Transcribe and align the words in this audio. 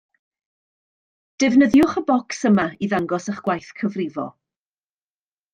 Defnyddiwch 1.43 1.93
y 2.01 2.03
bocs 2.09 2.41
yma 2.51 2.65
i 2.87 2.91
ddangos 2.95 3.31
eich 3.35 3.45
gwaith 3.49 3.71
cyfrifo 3.83 4.29